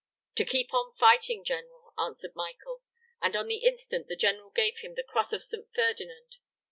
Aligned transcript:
'To 0.33 0.43
keep 0.45 0.73
on 0.73 0.91
fighting, 0.95 1.43
General,' 1.43 1.93
answered 1.99 2.35
Michael; 2.35 2.81
and 3.21 3.35
on 3.35 3.45
the 3.47 3.57
instant 3.57 4.07
the 4.07 4.15
general 4.15 4.49
gave 4.49 4.79
him 4.79 4.95
the 4.95 5.03
cross 5.03 5.31
of 5.31 5.43
St. 5.43 5.67
Ferdinand. 5.75 6.37